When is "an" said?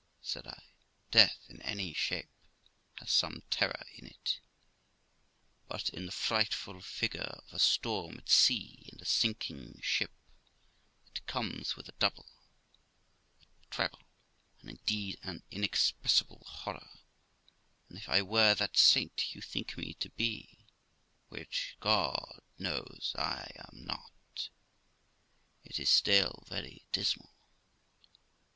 15.21-15.43